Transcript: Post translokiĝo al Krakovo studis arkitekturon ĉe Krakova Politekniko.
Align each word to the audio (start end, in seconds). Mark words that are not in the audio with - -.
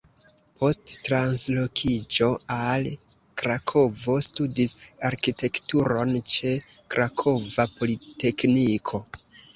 Post 0.59 0.93
translokiĝo 1.07 2.29
al 2.55 2.89
Krakovo 3.41 4.15
studis 4.29 4.75
arkitekturon 5.11 6.17
ĉe 6.37 6.55
Krakova 6.95 7.71
Politekniko. 7.79 9.05